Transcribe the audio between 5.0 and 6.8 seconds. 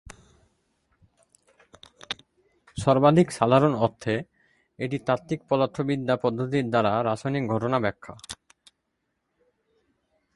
তাত্ত্বিক পদার্থবিদ্যা পদ্ধতির